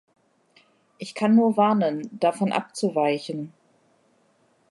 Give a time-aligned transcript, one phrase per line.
[0.97, 3.53] Ich kann nur warnen, davon abzuweichen!